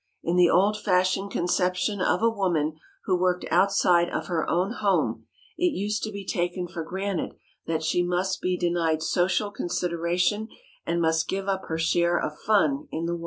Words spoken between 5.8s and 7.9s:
to be taken for granted that